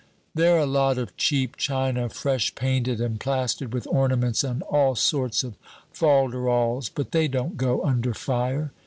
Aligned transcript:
"They're 0.33 0.57
a 0.57 0.65
lot 0.65 0.97
of 0.97 1.15
cheap 1.15 1.57
china, 1.57 2.09
fresh 2.09 2.55
painted, 2.55 2.99
and 2.99 3.19
plastered 3.19 3.71
with 3.71 3.85
ornaments 3.85 4.43
and 4.43 4.63
all 4.63 4.95
sorts 4.95 5.43
of 5.43 5.53
falderals, 5.93 6.89
but 6.89 7.11
they 7.11 7.27
don't 7.27 7.55
go 7.55 7.83
under 7.83 8.15
fire." 8.15 8.71